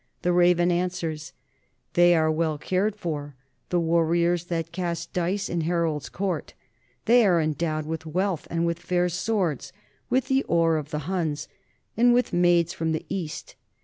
The 0.23 0.33
Raven 0.33 0.71
answers: 0.71 1.31
They 1.93 2.15
are 2.15 2.31
well 2.31 2.57
cared 2.57 2.95
for, 2.95 3.35
the 3.69 3.79
warriors 3.79 4.45
that 4.45 4.71
cast 4.71 5.13
dice 5.13 5.47
in 5.47 5.61
Harold's 5.61 6.09
court. 6.09 6.55
They 7.05 7.23
are 7.23 7.39
endowed 7.39 7.85
with 7.85 8.07
wealth 8.07 8.47
and 8.49 8.65
with 8.65 8.79
fair 8.79 9.09
swords, 9.09 9.71
with 10.09 10.25
the 10.27 10.41
ore 10.45 10.77
of 10.77 10.89
the 10.89 11.05
Huns, 11.07 11.47
and 11.95 12.15
with 12.15 12.33
maids 12.33 12.73
from 12.73 12.93
the 12.93 13.05
East. 13.09 13.53